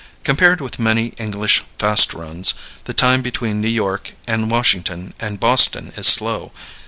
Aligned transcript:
Compared 0.23 0.61
with 0.61 0.79
many 0.79 1.09
English 1.19 1.61
fast 1.77 2.11
runs, 2.15 2.55
the 2.85 2.91
time 2.95 3.21
between 3.21 3.61
New 3.61 3.67
York 3.67 4.13
and 4.27 4.49
Washington 4.49 5.13
and 5.19 5.39
Boston 5.39 5.93
is 5.95 6.07
slow. 6.07 6.51